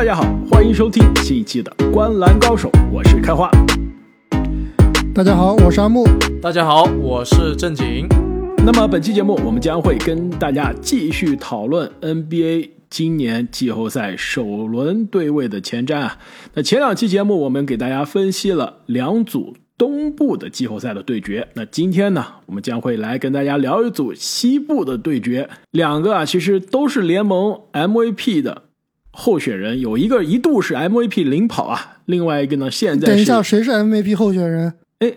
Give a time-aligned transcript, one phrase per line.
[0.00, 3.50] 大家好，欢迎收听新一期的《观篮高手》，我是开花。
[5.14, 6.06] 大家好，我是阿木。
[6.40, 8.08] 大家好，我是正经。
[8.64, 16.16] 那么本期节目，我们将会跟大家继续讨论 NBA 今年季后赛首轮对位的前瞻啊。
[16.54, 21.46] 那前两期节目，我们给大家分析了两组东部的季后赛的对决。
[21.52, 25.50] 那今天呢，我们将会来跟大家聊一组西部的对决。
[25.72, 28.62] 两个啊，其实都是联盟 MVP 的
[29.12, 34.74] 候选人，有一个一度是 MVP 领跑啊，另外一个呢，现在是等一下，谁是 MVP 候选人？
[35.00, 35.12] 哎，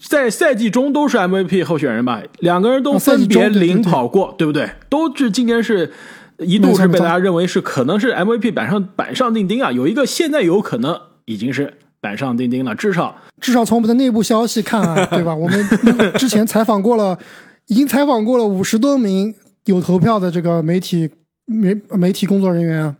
[0.00, 2.22] 在赛季中都是 MVP 候选人吧？
[2.40, 4.70] 两个人都分别中对对领跑过，对不对？
[4.88, 5.90] 都是今年是
[6.38, 15.34] 一度是被大家认为是可能是 MVP 板上板上钉钉啊，有一个现在有可能已经是板上钉钉了，至少至少从我们的内部消息看啊， 对吧？
[15.34, 15.66] 我们
[16.14, 17.18] 之前采访过了，
[17.66, 19.34] 已经采访过了五十多名
[19.64, 21.10] 有投票的这个媒体
[21.46, 22.96] 媒媒体工作人员啊，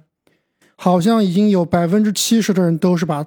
[0.81, 3.27] 好像已经有百分之七十的人都是把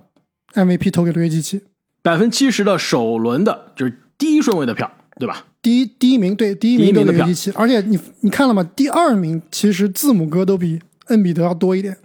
[0.53, 1.61] MVP 投给了约基奇。
[2.01, 5.45] 百分之七十的首轮的就是第一顺位的票，对吧？
[5.61, 8.63] 第一第一名对第一名都是约基奇，而且你你看了吗？
[8.73, 11.97] 第二名其实字母哥都比恩比德要多一点。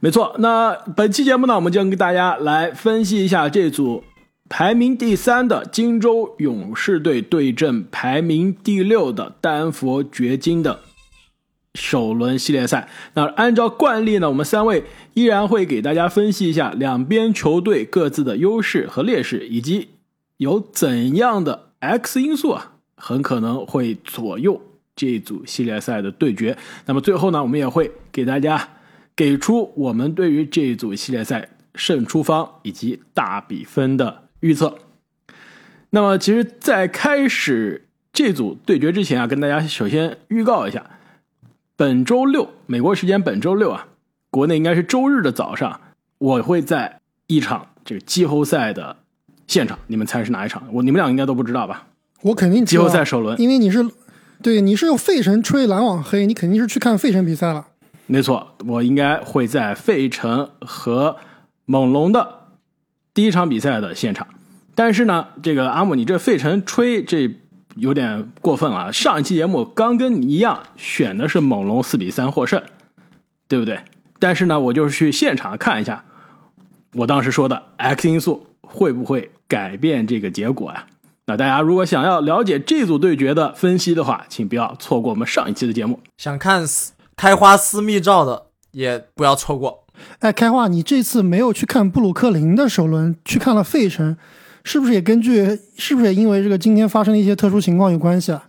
[0.00, 4.02] 没错，那本期节目呢，我们将跟大家来分析一下这组
[4.48, 10.80] 排名第三的金州勇士队对阵排名第六的丹佛掘金的
[11.74, 12.88] 首轮系列赛。
[13.14, 19.88] 那按照惯例呢，我们三位依然会给大家分析一下两边球队各自的优势和劣势，以及
[20.38, 24.60] 有怎样的 X 因素啊，很可能会左右
[24.96, 26.56] 这一组系列赛的对决。
[26.86, 28.70] 那么最后呢，我们也会给大家。
[29.16, 34.76] 给出我们对于这一组系列赛胜出方以及大比分的预测。
[35.90, 40.98] 那么，其实，在开始这组对决之前啊，跟大家首先预告一下，
[41.76, 43.88] 本周六美国时间本周六啊，
[44.30, 45.80] 国内应该是周日的早上，
[46.18, 48.98] 我会在一场这个季后赛的
[49.48, 50.62] 现场，你们猜是哪一场？
[50.72, 51.88] 我你们俩应该都不知道吧？
[52.22, 53.84] 我肯定季后赛首轮，因为你是
[54.40, 57.66] 对你是用费城吹篮网黑，你肯定是去看费城比赛了。
[58.06, 61.16] 没错，我应该会在费城和
[61.64, 62.50] 猛龙的
[63.12, 64.28] 第一场比赛的现场。
[64.76, 67.28] 但是呢，这个阿姆，你这费城吹这
[67.76, 68.92] 有点过分了。
[68.92, 72.62] 上一期节目刚跟你一样选的是猛龙四比三获胜，
[73.48, 73.80] 对不对？
[74.18, 76.04] 但是呢，我就是去现场看一下，
[76.94, 80.86] 我当时说的 X 因素会不会改变这个结果呀、
[81.26, 86.00] 那大家如果想要了解这组对决的分析的话，请不要错过我们上一期的节目。
[86.16, 86.64] 想看
[87.16, 89.84] 开花私密照的也不要错过。
[90.18, 94.16] 哎，开花，你这次没有去看布鲁克林的首轮，去看了费城，
[94.64, 98.48] 是不是也根据是不是也因为这个今天发生的一些特殊情况有关系啊？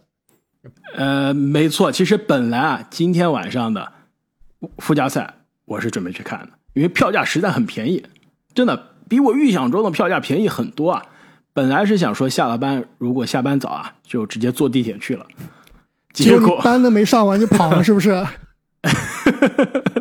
[0.96, 3.92] 呃，没错，其实本来啊，今天晚上的
[4.78, 8.03] 附加赛我是准备去看的，因为票价实在很便宜，
[8.53, 11.06] 真的比我预想中的票价便宜很多啊。
[11.53, 15.26] 本来是想说下了班，如果下班早啊，就直接坐地铁去了，
[16.14, 18.26] 结果班都没上完就跑了，是不是？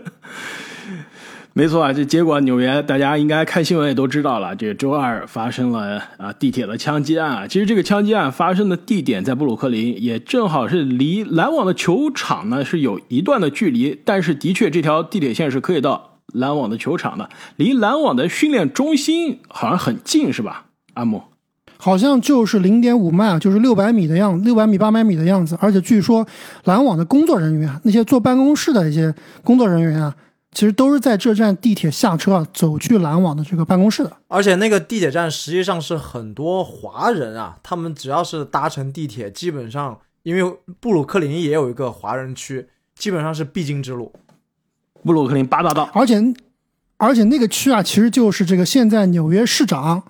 [1.57, 7.47] 没错啊，这结果纽约大家应该看新闻也都知道了，这周二发生了啊地铁的枪击案啊。
[7.47, 20.65] 其实这个枪击案发生的地点在布鲁克林，也正好是离篮网的球场呢是有一段的距离，但是的确这条地铁线是可以到篮网的球场的，离篮网的训练中心好像很近，是吧？
[20.95, 21.23] 阿木，
[21.77, 25.57] 好像就是零点五迈，就是六百米的样子，六百米八百米的样子。
[25.61, 26.27] 而且据说
[26.65, 29.15] 篮网的工作人员，那些坐办公室的一些
[29.45, 30.17] 工作人员啊，
[30.55, 34.17] 其实都是在这站地铁下车啊，走去篮网的这个办公室的。
[34.29, 44.13] 而且那个地铁站实际上是很多华人啊，他们只要是搭乘地铁，基本上因为布鲁克林也有一个华人区，基本上是必经之路。
[45.03, 46.23] 布鲁克林八大道，而且，
[46.97, 50.03] 而且那个区啊，其实就是这个现在纽约市长，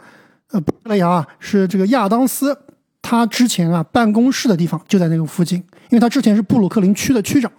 [0.53, 2.57] 呃，不勒杨啊，是这个亚当斯，
[3.03, 5.59] 他之前啊办公室的地方就在那个附近，
[5.91, 7.51] 因为他之前是布鲁克林区的区长。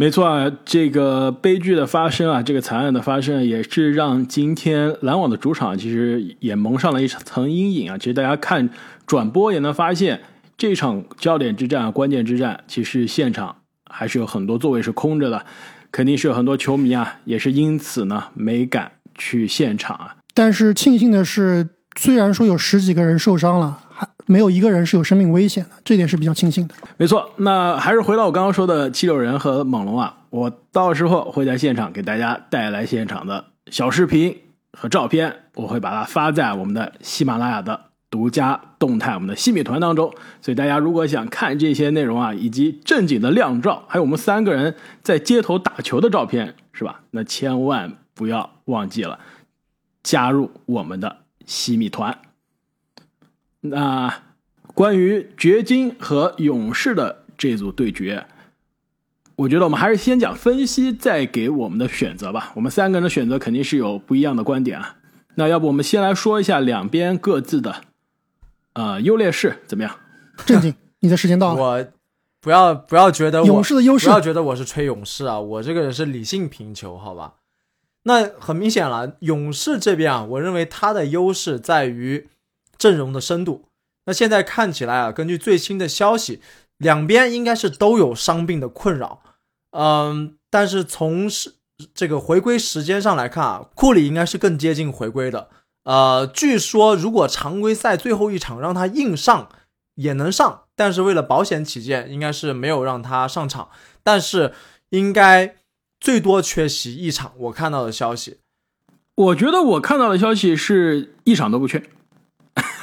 [0.00, 7.98] 没错啊，这个悲剧的发生啊，这个惨案的发生，也是让今天篮网的主场其实也蒙上了一层阴影啊。
[7.98, 8.70] 其实大家看
[9.08, 10.20] 转播也能发现，
[10.56, 13.56] 这场焦点之战、关键之战，其实现场
[13.90, 15.44] 还是有很多座位是空着的，
[15.90, 20.14] 肯定是有很多球迷啊，也是因此呢没敢去现场啊。
[20.32, 23.80] 但是庆幸的是，虽然说有十几个人受伤了，
[24.28, 26.74] 没有一个人是有生命危险的，这点是比较庆幸的。
[26.98, 34.36] 没错，那还是回到我刚刚说的七六人和猛龙啊，我到时候会在现场给大家带来现场的小视频
[34.78, 37.80] 和照片，我会把它发在我们的喜马拉雅的
[38.10, 40.12] 独家动态，我们的西米团当中。
[40.42, 47.00] 所以大家如果想看这些内容啊，以及正经的靓照，还有我们三个人在街头打球的照片，是吧？
[47.12, 49.18] 那千万不要忘记了
[50.02, 51.16] 加入我们的
[51.46, 52.18] 西米团。
[53.60, 54.22] 那
[54.74, 58.26] 关于掘金和勇士的这组对决，
[59.36, 62.52] 我觉得我们还是先讲分析，再给我们的选择吧。
[62.54, 64.96] 我们三个人的选择肯定是有不一样的观点啊。
[65.34, 67.82] 那要不我们先来说一下两边各自的
[68.72, 69.96] 呃优劣势怎么样？
[70.46, 71.60] 正经， 你的时间到了。
[71.60, 71.86] 我
[72.40, 77.34] 不要不要觉得我勇士的优势不要觉得我是吹勇士啊，我这个人是理性评球，好吧？
[78.04, 82.28] 那很明显了，勇士这边啊，我认为他的优势在于
[82.78, 83.64] 阵容的深度。
[84.06, 86.40] 那现在看起来啊，根据最新的消息，
[86.78, 89.22] 两边应该是都有伤病的困扰。
[89.72, 91.56] 嗯，但是从是
[91.92, 95.50] 这个回归时间上来看啊，库里应该是更接近回归的。
[95.84, 99.48] 呃，据说如果常规赛最后一场让他硬上
[99.94, 103.68] 也能上，但是为了保险起见，应该是没有让他上场。
[104.02, 104.54] 但是
[104.88, 105.56] 应该
[106.00, 107.32] 最多缺席一场。
[107.36, 108.38] 我看到的消息，
[109.14, 111.82] 我觉得我看到的消息是一场都不缺。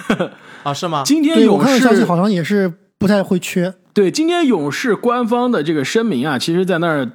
[0.63, 1.03] 啊，是吗？
[1.05, 3.73] 今天勇看到消息士好像也是不太会缺。
[3.93, 7.09] 对今天勇士官方的这个声明啊，其实在那儿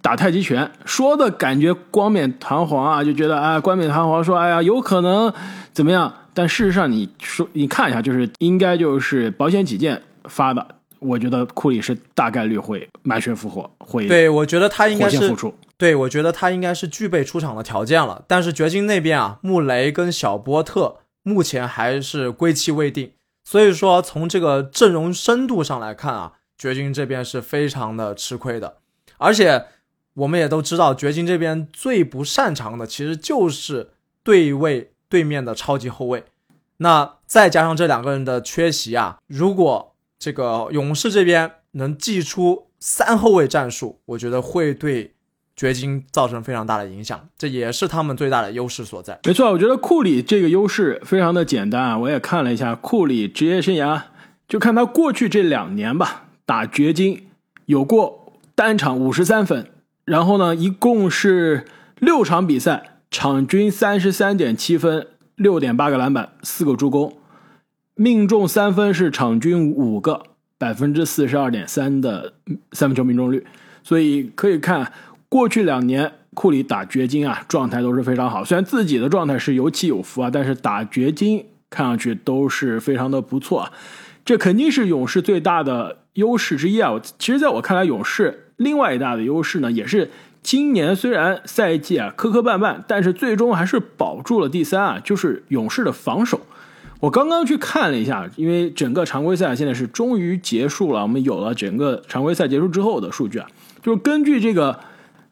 [0.00, 5.32] 打太极拳，说的感觉冠冕堂皇啊，就觉得啊冠冕堂皇说哎呀有可能
[5.72, 10.66] 怎么样，但事实上你说你看一下，就是应该就是保险起见发的。
[11.00, 15.54] 我觉得库里是大概率会满血复活，会对，我觉得他应该是复出。
[15.78, 18.22] 对，我觉得他应该是具备出场的条件了。
[18.28, 20.96] 但是掘金那边啊，穆雷跟小波特
[21.30, 23.12] 目前还是归期未定，
[23.44, 28.78] 所以说从这个阵容深度上来看啊，掘金这边是非常的吃亏的。
[29.18, 29.66] 而且
[30.14, 33.90] 我们也都知道，掘金这边最不擅长的其实就是
[34.24, 36.24] 对位对面的超级后卫。
[36.78, 45.14] 那再加上这两个人的缺席啊，如果这个勇士这边能祭出三后卫战术，我觉得会对
[45.60, 49.20] 掘金造成非常大的影响，这也是他们最大的优势所在。
[49.26, 51.98] 没错，我觉得库里这个优势非常的简单啊。
[51.98, 54.00] 我也看了一下库里职业生涯，
[54.48, 57.26] 就看他过去这两年吧，打掘金
[57.66, 59.70] 有过单场五十三分，
[60.06, 61.66] 然后呢，一共是
[61.98, 67.18] 六场比赛，场均三十三点七分，六点八个篮板，四个助攻，
[67.96, 70.22] 命中三分是场均五个，
[70.56, 72.32] 百分之四十二点三的
[72.72, 73.44] 三分球命中率，
[73.82, 74.90] 所以可以看
[75.30, 78.44] 过去两年库里打掘金啊，状态都是非常好。
[78.44, 83.72] 虽然自己的状态是有起有伏啊，但是打掘金看上去都是非常的不错啊。
[84.24, 87.00] 这肯定是勇士最大的优势之一啊！
[87.18, 90.10] 其实在我看来，勇士另外一大的优势呢，也是
[90.42, 96.40] 今年虽然赛季啊磕磕绊绊，但是最终还是保住了第三啊，就是勇士的防守。
[96.98, 103.46] 我刚刚去看了一下，因为整个常规赛现在是终于结束了，我们有了整个常规赛结束之后的数据啊，
[103.80, 104.78] 就是根据这个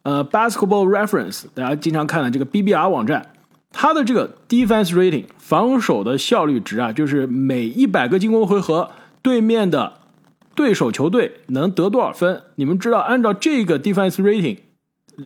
[0.03, 3.33] 呃 Basketball Reference，大家经常看的这个 BBR 网站，
[3.73, 8.91] 它的这个 Defense Rating 防守的效率值啊，就是每一百个进攻回合
[9.23, 9.95] 对面的
[10.55, 12.43] 对手球队能得多少分？
[12.57, 14.59] 你们知道，按照这个 Defense Rating，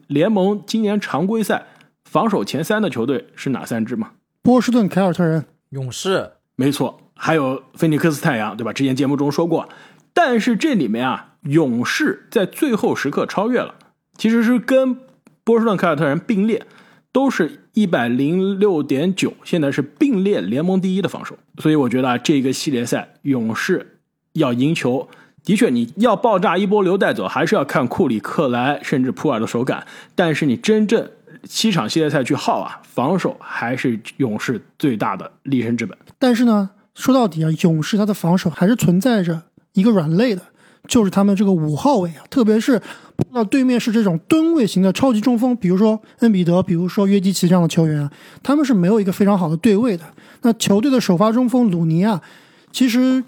[0.09, 1.67] 联盟今年常规赛
[2.05, 4.11] 防守前三的球队是哪三支吗？
[4.43, 8.73] 波士顿凯尔特人，勇士没错，还有菲尼克斯太阳，对吧？
[8.73, 9.69] 之前节目中说过，
[10.13, 13.75] 但是这里面啊，勇士在最后时刻超越了，
[14.23, 14.97] 其实是跟
[15.43, 16.65] 波士顿凯尔特人并列，
[17.11, 21.37] 都是一百零六点九，现在是并列联盟第一的防守。
[21.59, 23.99] 所以我觉得啊，这个系列赛勇士
[24.35, 25.09] 要赢球，
[25.43, 29.85] 的确你要爆炸一波流带走，还是要看库里、克莱甚至普尔的手感。
[30.15, 31.11] 但是你真正
[31.43, 35.99] 七场系列赛去耗啊，防守还是勇士最大的立身之本。
[36.21, 40.43] 但是呢，说到底啊，勇士他的防守还是存在着一个软肋的，
[40.89, 42.79] 就是他们这个五号位啊，特别是
[43.17, 48.11] 碰到对面是这种吨位型的超级中锋，比如说恩比德，比如说约基奇这样的球员啊，
[48.43, 50.05] 他们是没有一个非常好的对位的。
[50.43, 52.21] 那球队的首发中锋鲁尼啊，
[52.73, 53.23] 其实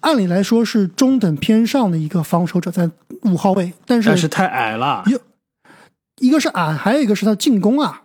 [0.00, 2.90] 按理来说是中等偏上的一个防守者，在
[3.24, 5.20] 五号位，但是但是太矮了，有
[6.20, 8.02] 一个是矮，还有一个是他进攻啊，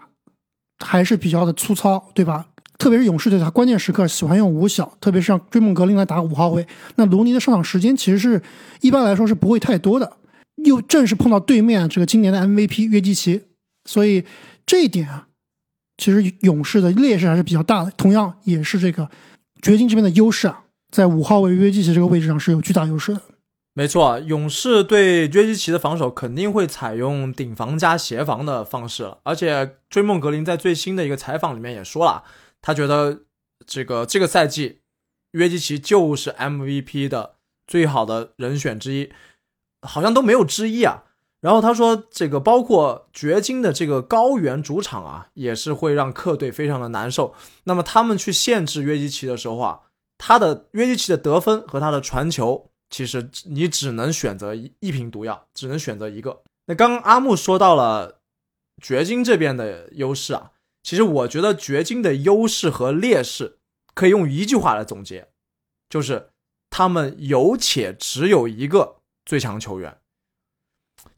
[0.83, 2.47] 还是比较的粗糙，对吧？
[2.77, 6.65] 特别是勇士队，他关键时刻喜欢用五小，特别是让追梦格林来打五号位。
[6.95, 8.41] 那卢尼的上场时间其实是
[8.81, 10.17] 一般来说是不会太多的，
[10.65, 13.43] 又正是碰到对面这个今年的 MVP 约基奇，
[13.85, 14.25] 所以
[14.65, 15.27] 这一点啊，
[15.97, 17.91] 其实勇士的劣势还是比较大的。
[17.91, 19.09] 同样也是这个
[19.61, 23.21] 掘金这边的优势啊，在五号位约基奇这个位置上是有巨大优势的。
[23.75, 29.17] 没错，勇士对约基奇的防守肯定会采用顶防加协防的方式了。
[29.23, 32.23] 而且追梦格林在最新的一个采访里面也说了，
[32.63, 33.25] 他觉得
[33.67, 34.79] 这个这个赛季
[35.33, 37.35] 约基奇就是 MVP 的
[37.67, 39.13] 最好的人选之一，
[39.81, 41.03] 好像都没有之一啊。
[41.41, 47.35] 然后他说，这个包括掘金的这个高原主场啊，也是会让客队非常的难受。
[47.65, 49.81] 那么他们去限制约基奇的时候啊，
[50.17, 56.43] 他的约基奇的得分和他的传球，其实你只能选择一一瓶毒药，只能选择一个。
[56.67, 58.21] 那刚刚阿木说到了
[58.81, 60.52] 掘金这边的优势啊，
[60.83, 63.57] 其实我觉得掘金的优势和劣势
[63.95, 65.29] 可以用一句话来总结，
[65.89, 66.29] 就是
[66.69, 69.97] 他们有且只有一个最强球员。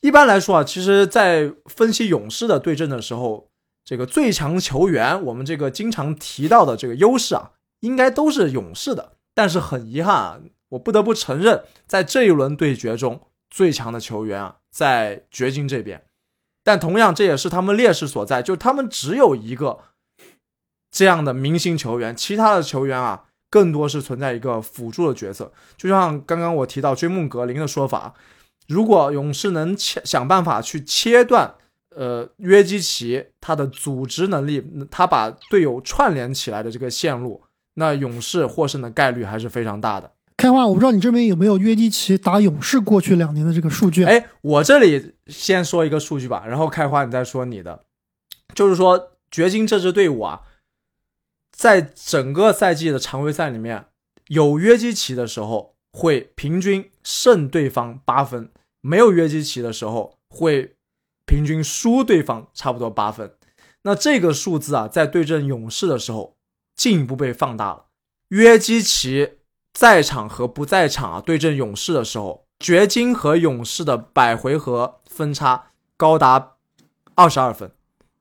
[0.02, 3.50] 一般来说啊，其实，在分析勇士的对阵的时候，
[3.84, 9.14] 这个最强球员，我们这个经常提到的这个优势啊，应该都是勇士的。
[9.34, 16.06] 但是很遗憾啊，我不得不承认，在这一轮对决中，最强的球员啊，在掘金这边。
[16.66, 19.78] 但同样，这也是他们劣势所在，就他们只有一个
[20.90, 25.54] 这样的明星球员，其他的球员啊，更多是存在一个辅助的角色。
[25.78, 28.16] 就像刚刚我提到追梦格林的说法。
[28.68, 31.54] 如果勇士能切想办法去切断，
[31.96, 37.44] 呃，约基奇他的组织能力，他把队友串联起来的这个线路，
[37.76, 40.15] 那勇士获胜的概率还是非常大的。
[40.38, 44.04] 开花，我不知道你这边有没有约基奇打勇士过去两年的这个数据？
[44.04, 47.86] 哎，我这里先说一个数据吧，然后开花你再说你的，
[48.54, 50.42] 就是说掘金这支队伍啊，
[51.52, 53.86] 在整个赛季的常规赛里面
[54.28, 55.74] 有约基奇的时候。
[55.98, 58.52] 会平均胜对方八分，
[58.82, 60.76] 没有约基奇的时候会
[61.26, 63.34] 平均输对方差不多八分。
[63.84, 66.36] 那这个数字啊，在对阵勇士的时候
[66.76, 67.86] 进一步被放大了。
[68.28, 69.38] 约基奇
[69.76, 75.66] 在场和不在场啊，对阵勇士的时候，掘金和勇士的百回合分差
[75.96, 76.54] 高达
[77.14, 77.70] 二十二分，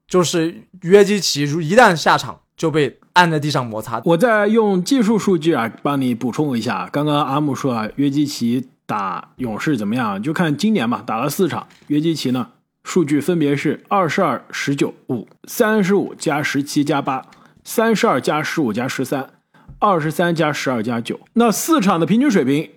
[0.07, 2.99] 就是约基奇如一旦下场就被。
[3.15, 4.03] 按在地上摩擦。
[4.07, 6.89] 我再用技术数据啊，帮你补充一下。
[6.91, 10.21] 刚刚阿木说啊，约基奇打勇士怎么样？
[10.21, 12.49] 就看今年吧，打了四场，约基奇呢，
[12.83, 17.25] 数据分别是二十二、十九、五、三十五加十七加八、
[17.63, 19.31] 三十二加十五加十三、
[19.79, 21.21] 二十三加十二加九。
[21.35, 22.71] 那四场的平均水平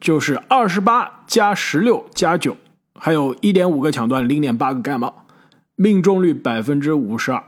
[0.00, 2.56] 就是二十八加十六加九，
[2.94, 5.26] 还有一点五个抢断，零点八个盖帽，
[5.76, 7.42] 命中率百分之五十二。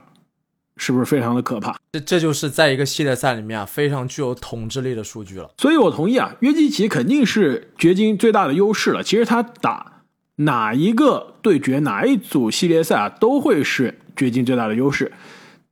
[0.82, 1.76] 是不是非常的可怕？
[1.92, 5.50] 这这就是在一个系列赛里面啊，非常具有统治力的数据了。
[5.58, 9.02] 所以我同意啊，约基奇肯定是掘金最大的优势了。
[9.02, 10.04] 其实他打
[10.36, 15.12] 哪一个对决，哪一组系列赛啊，都会是掘金最大的优势。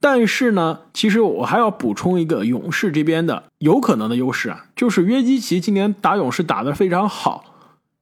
[0.00, 7.54] 但是呢，其实我还要补充一个勇士这边的有可能的优势啊，就是约基奇今年打勇士打得非常好。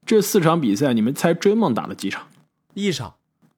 [0.04, 2.26] 这四场比赛，你们猜追梦打了几场？
[2.74, 3.14] 一场，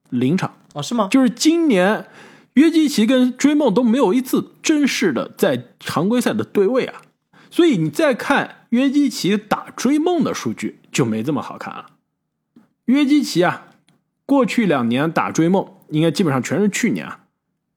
[0.09, 0.81] 零场啊？
[0.81, 1.07] 是吗？
[1.11, 2.07] 就是今年。
[2.55, 7.01] 约基奇跟追梦都没有一次正式的在常规赛的对位啊，
[7.49, 11.85] 所以你再看约基奇打追梦的数据就没这么好看了。
[12.85, 13.67] 约基奇啊，
[14.25, 17.21] 过去两年打追梦应该基本上全是去年啊，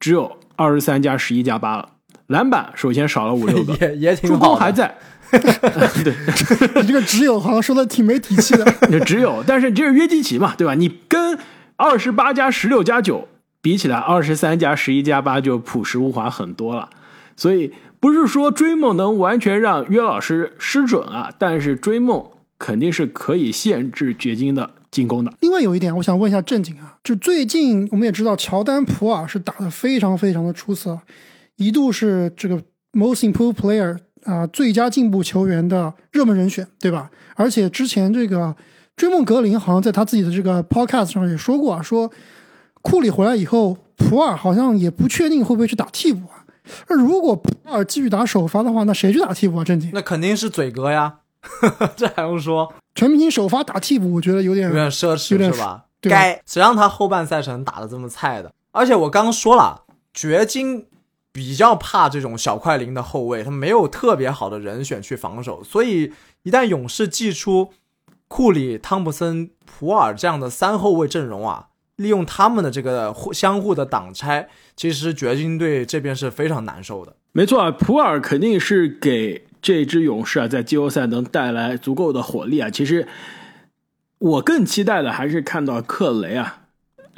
[0.01, 1.89] 只有二十三加十一加八了。
[2.29, 4.37] 篮板首先少了五六个， 也也挺好。
[4.37, 4.97] 助攻还在，
[5.31, 6.15] 对，
[6.81, 9.01] 你这个只有好像说的挺没底气的。
[9.01, 10.75] 只有，但是这是约基奇嘛，对吧？
[10.75, 11.39] 你跟
[11.77, 13.29] 二十八加十六加九。
[13.61, 16.91] 比起来，二十三加十一加八就朴实无华很多了，
[17.37, 22.27] 所以不是说追梦能完全让约老师失准啊，但是追梦
[22.59, 25.33] 肯定是可以限制掘金的进攻的。
[25.41, 30.97] 另外有一点，我想问一下正经啊，就最近我们也知道乔丹普尔是打得非常非常的出色，
[31.57, 32.57] 一度是这个
[32.93, 37.11] most improved player 啊最佳进步球员的热门人选，对吧？
[37.35, 38.55] 而且之前这个
[38.95, 42.09] 追梦格林好像在他自己的这个 podcast 上也说过啊，说。
[42.85, 46.43] 库里回来以后，普尔好像也不确定会不会去打替补啊。
[46.89, 49.63] 那如果普尔继续打首发的话，那谁去打替补啊？
[49.63, 51.19] 正经，那肯定是嘴哥呀，
[51.95, 52.75] 这还用说？
[52.95, 55.87] 全明星首发打替补，我觉得有点有点奢侈，是吧？
[56.01, 58.53] 该谁让他后半赛程打的这么菜的？
[58.71, 59.83] 而且我刚刚说了，
[60.13, 60.87] 掘金
[61.31, 67.73] 比较怕这种小快灵的后卫，他没有特别好的人选去防守，所以一旦勇士祭出
[68.29, 71.69] 库里、汤普森、普尔这样的三后卫阵容啊。
[71.97, 77.15] 利用他们的这个互相互的挡拆，其实掘金队这边是非常难受的。
[77.33, 82.69] 没错啊，普尔肯定是给这支勇士啊在季后赛能带来足够的火力啊。
[82.69, 83.09] 其实
[84.19, 86.65] 我更期待的还是看到克雷啊，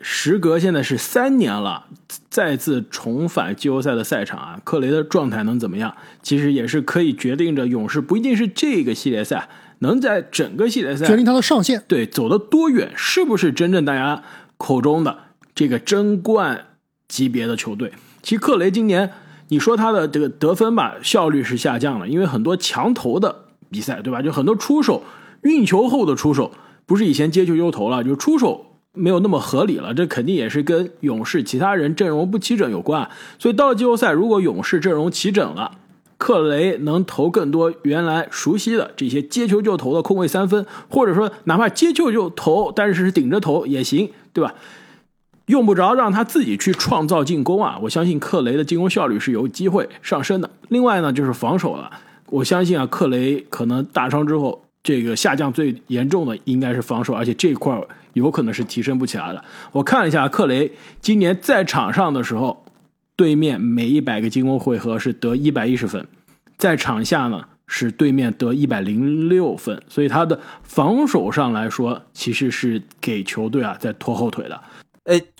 [0.01, 1.87] 时隔现在是三年了，
[2.29, 5.97] 再次重返季后赛的赛场啊，克雷的状态能怎么样？
[6.23, 9.49] 其实也是可以决定着勇士不一定是这个系列赛
[9.81, 14.23] 能在整个系列赛决定他的上限，对走的多远，是不是真正大家。
[14.57, 15.19] 口中的
[15.53, 16.67] 这个争冠
[17.09, 19.11] 级别的球队，其实克雷今年
[19.49, 24.23] 你说他的这个得分吧，效率是下降了，因为很多强投的比赛，对吧？
[24.23, 25.03] 就很多出手
[25.43, 26.51] 运球后的出手，
[26.87, 33.09] 不是以前接球就投了，就出手没有那么合理了，这肯定也是跟勇士其他人阵容不齐整有关。
[33.39, 35.73] 所以到了季后赛，如果勇士阵容齐整了，
[36.17, 44.55] 克雷能投更多原来熟悉的这些接球就投的空位三分，或者说哪怕接球就投，但是是顶着投也行，对吧？
[45.47, 47.79] 用不着让他自己去创造进攻啊！
[47.83, 50.49] 我相信克雷的进攻效率是有机会上升的。
[50.69, 51.91] 另外呢，就是防守了，
[52.31, 57.79] 我相信啊，克雷可能大伤之后，这个下降最严重的应该是防守，而且这一块
[58.15, 59.45] 有可能是提升不起来的。
[59.73, 60.73] 我看了一下克雷
[61.03, 62.65] 今年在场上的时候，
[63.15, 66.07] 对面每一百个进攻回合是得一百一十分，
[66.57, 74.59] 在场下呢是对面得一百零六分，所以他的防守上来说，其实是给球队啊在拖后腿的。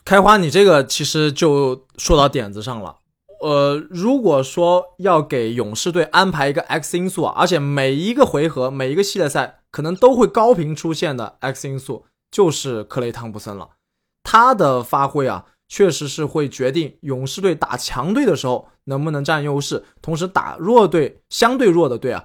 [0.05, 2.97] 开花，你这个其实就说到点子上了。
[3.41, 13.71] 呃，如果说要给勇士队安排一个 X 因素啊，而且每一个回合、每一个系列赛可能都会高频出现的 X 因素，就是克雷汤普森了。
[14.23, 22.25] 他的发挥啊，确实是会决定勇士队打强队的时候能不能占优势，同时打弱队、相对弱的队啊，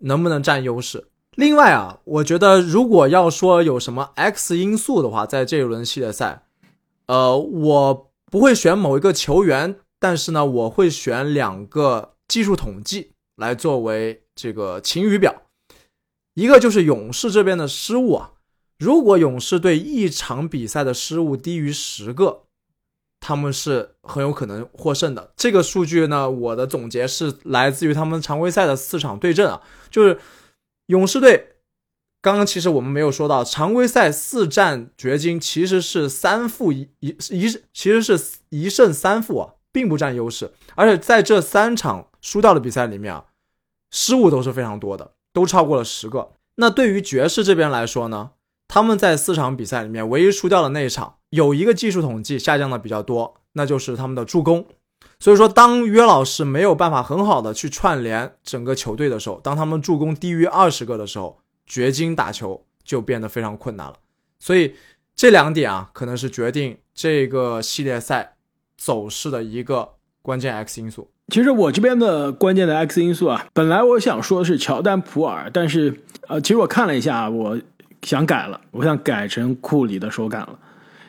[0.00, 1.08] 能不能占优势。
[1.36, 6.44] 另外啊，我觉得如果要说有什么 X 因素的话，在这一轮系列赛。
[7.12, 15.42] 呃，我不会选某一个球员，但是呢，我会选两个技术统计来作为这个晴雨表。
[16.32, 18.32] 一个就是勇士这边的失误啊，
[18.78, 22.44] 如果勇士队一场比赛的失误低于十个，
[23.20, 25.34] 他们是很有可能获胜的。
[25.36, 30.18] 这个数据呢，我的总结是来自于他们常规赛的四场对阵啊，就是
[30.86, 31.51] 勇士队。
[32.22, 40.52] 刚刚其实我们没有说到，常规赛四战掘金其实是三负一一一，其实是一胜三负啊，并不占优势。
[40.76, 43.24] 而且在这三场输掉的比赛里面啊，
[43.90, 46.30] 失误都是非常多的，都超过了十个。
[46.54, 48.30] 那对于爵士这边来说呢，
[48.68, 54.64] 他们在四场比赛里面唯一输掉的那一场，有一个技术统计下降的比较多，那就是他们的助攻。
[55.18, 61.41] 所以说，当约老师没有办法很好的去串联整个球队的时候，当他们助攻低于二十个的时候。
[61.66, 63.94] 掘金打球就变得非常困难了，
[64.38, 64.74] 所以
[65.14, 68.34] 这两点啊，可能是决定这个系列赛
[68.76, 71.10] 走势的一个关键 X 因素。
[71.28, 77.58] 其实我这边的关键的 X 因素啊，本来我想说的是乔丹普尔，但是呃，其实我看了一下，我
[78.02, 80.58] 想改了，我想改成库里的手感了，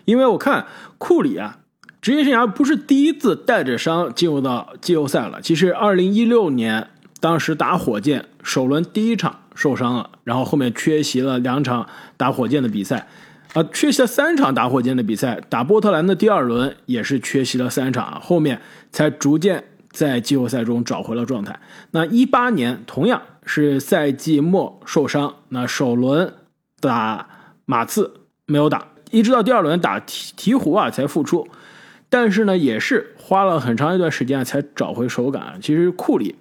[0.06, 1.60] 因为我看库里啊，
[2.02, 5.42] 职业生涯不是第一次带着伤进入到季后赛了。
[5.42, 6.90] 其实二零一六年
[7.20, 9.40] 当时打火箭首轮第一场。
[9.56, 11.88] 受伤了，然后后面缺席了两场
[12.18, 13.08] 打火箭的比赛，
[13.54, 18.62] 啊，缺席了三场打火箭的比赛，打波特兰的第二轮也是缺席了三场，后面
[18.92, 21.60] 才逐渐在季后赛中找回了状态。
[21.92, 26.34] 那一八年同样是赛季末受伤，那首轮
[26.80, 27.28] 打
[27.66, 31.48] 马刺没有打，一直到第二轮打鹈鹈鹕啊才复出，
[32.10, 35.60] 但是呢也是花了很长一段时间才找回手感。
[35.62, 36.36] 其实库里。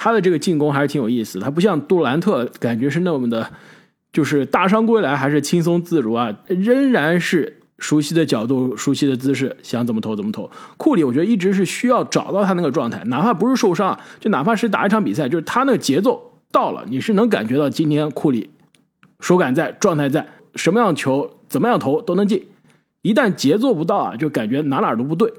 [0.00, 3.50] 他的这个进攻还是挺有意思，他不像杜兰特，感觉是那么的，
[4.12, 10.48] 就是大伤归来还是轻松自如啊，仍然是熟悉的角度、熟悉的姿势，想怎么投怎么投。
[10.76, 18.48] 库里我觉得一直是需要找到他那个状态，哪怕不是受伤，就哪怕是打一场比赛，就是他那个节奏到了，你是能感觉到今天库里
[19.18, 22.46] 手感在、状态在，什么样球怎么样投都能进。
[23.02, 25.32] 一旦节奏不到啊，就感觉哪哪都不对。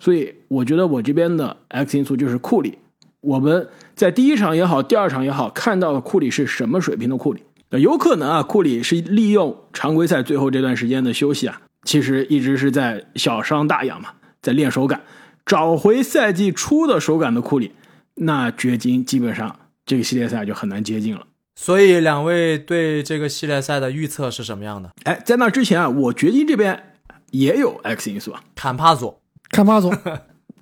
[0.00, 2.78] 所以我觉得我这边的 X 因素就是库里。
[3.26, 7.42] 我们在第一场也好，第二场也好，看到了库里是什么水平的库里？
[7.70, 14.10] 有可能啊，库里是利用常规赛最后这段时间的休息啊，其实一直是在小伤大养嘛，
[14.40, 15.02] 在练手感，
[15.44, 17.72] 找回赛季初的手感的库里，
[18.14, 21.26] 那掘金基本上这个系列赛就很难接近了。
[21.56, 24.92] 所以两位对这个系列赛的预测是什么样的？
[25.02, 26.94] 哎，在那之前啊，我掘金这边
[27.32, 29.92] 也有 X 因素啊，坎帕佐，坎帕佐，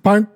[0.01, 0.27] 把人。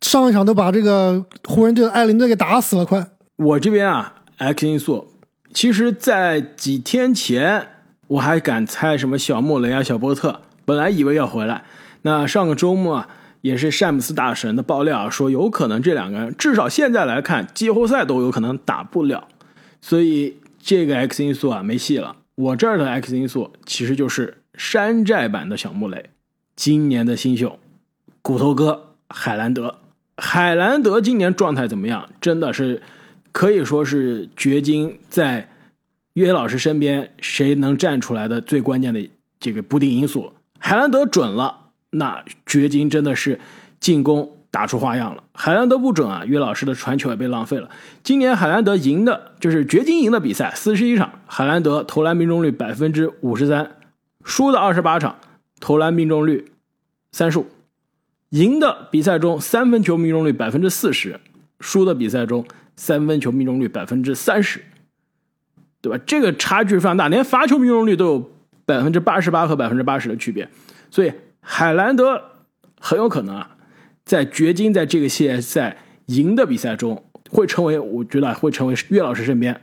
[0.00, 3.06] 上一场都把这个湖人队的艾伦队给打死了，快！
[3.36, 5.12] 我这边啊，X 因素，
[5.52, 7.68] 其实，在几天前
[8.06, 11.64] 我还敢猜什么小莫雷啊、小波特，本来以为要回来。
[12.02, 13.08] 那上个周末啊，
[13.42, 19.28] 也是詹姆斯大神的爆料说，有可能这两个人至少现在来看，季后赛都有可能打不了。
[19.80, 22.16] 所以这个 X 因素啊，没戏了。
[22.36, 26.10] 我这儿的 X 因素其实就是山寨版的小莫雷，
[26.56, 27.58] 今年的新秀，
[28.22, 29.78] 骨头哥海兰德。
[30.16, 32.08] 海兰德今年状态怎么样？
[32.20, 32.82] 真的是
[33.32, 35.48] 可以说是掘金在
[36.14, 40.32] 约老师身边谁能站出来的最关键的这个不定因素。
[40.58, 43.38] 海兰德准了，那掘金真的是
[43.78, 45.22] 进攻打出花样了。
[45.32, 47.70] 海兰德不准啊，约老师的传球也被浪费了。
[48.02, 53.76] 今年海兰德赢的就是掘金赢的比赛，四十一场，海兰德投篮命中率百分之五十三，
[54.24, 55.16] 输的二十八场
[55.60, 56.50] 投篮命中率
[57.12, 57.46] 三十五，
[58.30, 61.18] 赢的比赛中三分球命中率百分之四十，
[61.60, 62.44] 输的比赛中
[62.76, 64.62] 三分球命中率百分之三十，
[65.80, 66.02] 对吧？
[66.06, 68.30] 这个差距非常大，连罚球命中率都有
[68.64, 70.48] 百分之八十八和百分之八十的区别，
[70.90, 72.22] 所以海兰德
[72.78, 73.56] 很有可能啊，
[74.04, 79.58] 在掘金在这个系列赛赢的比赛中，会成为我觉得会成为岳老师身边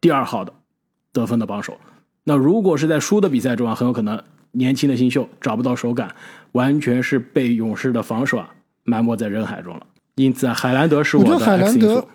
[0.00, 0.52] 第二号的
[1.12, 1.78] 得分的帮手。
[2.24, 4.20] 那如果是在输的比赛中啊，很有可能
[4.52, 6.14] 年轻的新秀找不到手感，
[6.54, 8.48] 完全是被勇士的防守啊
[8.82, 9.86] 埋没在人海中了。
[10.16, 12.08] 因此，海兰德是我觉得的海兰 X 因德素。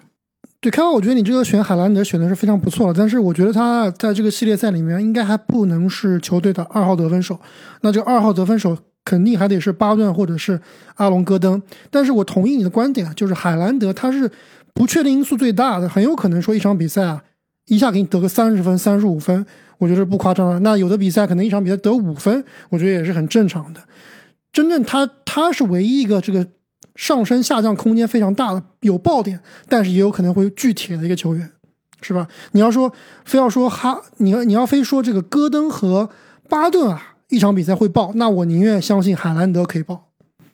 [0.62, 7.40] 对，开完我觉得你这个选海兰德选的是非常不错的，但是我觉得他在这个系列赛里面应该还不能是球队的二号得分手。
[7.82, 10.60] 那这个二号得分手肯定还得是巴顿或者是
[10.96, 11.62] 阿隆戈登。
[11.90, 14.30] 但是我同意你的观点啊，就是海兰德他是
[14.74, 17.24] 不确定因素最大的，很有可能说一场比赛啊
[17.68, 19.46] 一下给你得个三十分、三十五分，
[19.78, 20.60] 我觉得不夸张了。
[20.60, 23.82] 那有的比赛可能一场比赛得五分，我觉得也是很正常的。
[24.52, 26.48] 真正他他是唯一一个这个
[26.96, 31.52] 上升下降空间非常大的，有爆点，但是也有可能会巨铁的一个球员，
[32.02, 32.28] 是吧？
[32.52, 32.94] 你要说
[33.26, 36.10] 非要说哈，你要你要非说这个戈登和
[36.50, 40.10] 巴顿啊，一场比赛会爆，那我宁愿相信海兰德可以爆。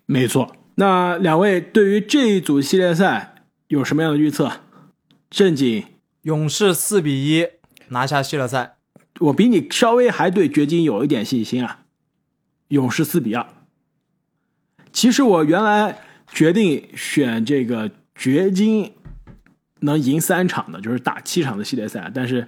[0.05, 0.55] 没错。
[0.75, 3.35] 那两位对于这一组系列赛
[3.69, 4.51] 有什么样的预测？
[5.29, 5.85] 正经，
[6.23, 7.47] 勇士四比一
[7.87, 8.75] 拿下系列赛。
[9.21, 11.85] 我比你稍微还对掘金有一点信心啊。
[12.67, 13.47] 勇士四比二。
[14.95, 15.99] 其实我原来
[16.31, 18.93] 决定选这个掘金
[19.81, 22.47] 能赢三场的，就是打七场的系列赛，但是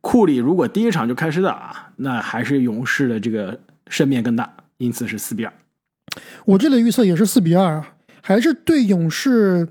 [0.00, 5.52] 库里如果第一场就开始打，那还是勇士的这个胜面更大，因此是四比二。
[6.46, 7.92] 我这里预测也是四比二啊，
[8.22, 9.68] 还是对勇士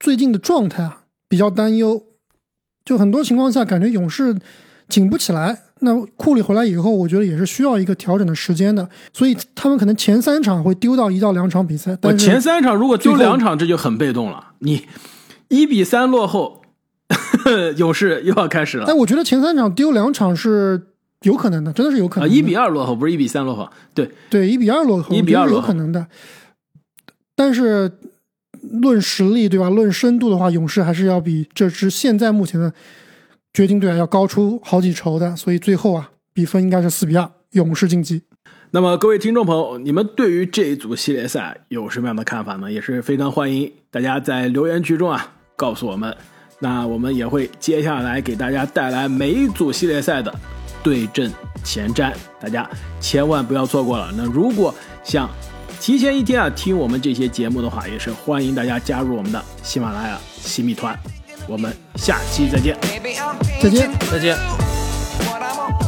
[0.00, 2.02] 最近的状态啊比较担忧。
[2.82, 4.34] 就很多情况下感觉勇士
[4.88, 5.62] 紧不起来。
[5.80, 11.90] 那库里回来以后，我觉得也是需要一个调整的时间的，所以他们可能前三场会丢到一到两场比赛。
[11.92, 14.52] 我但是前三场如果丢两场，这就很被动了。
[14.60, 14.86] 你
[15.48, 16.62] 一比三落后，
[17.76, 20.80] 勇士又要开始了但我觉得前三场丢两场是
[21.20, 22.24] 有可能的，真的是有可啊！
[22.24, 22.34] 能的。
[22.34, 23.68] 一比二落后，不是一比三落后。
[23.92, 26.06] 对，对一比二落后，一比2我觉得是有可能的。
[27.34, 27.92] 但是
[28.62, 29.68] 论实力，对吧？
[29.68, 32.72] 论深度的话，勇士还是要比这支现在目前的
[33.56, 35.34] 掘金队要高出好几筹的。
[35.34, 38.20] 所以最后啊，比分应该是四比二，勇士晋级。
[38.72, 42.70] 那么各位听众朋友，你们对于这一组系列赛有什么样的看法呢？
[42.70, 46.14] 也是非常欢迎大家在留言区中啊告诉我们。
[46.58, 50.30] 那我们也会接下来给大家带来每一组系列赛的
[50.82, 51.32] 对阵
[51.64, 52.68] 前瞻，大家
[53.00, 54.12] 千万不要错过了。
[54.14, 55.30] 那如果想
[55.80, 60.94] 提前一天啊听我们这些节目的话，也是欢迎大家加入我们的喜马拉雅新米团。
[61.48, 62.76] 我们下期再见。
[63.60, 63.90] 再见。
[64.10, 65.85] 再见。